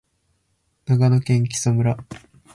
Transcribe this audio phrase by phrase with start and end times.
[0.87, 1.95] 長野県木祖村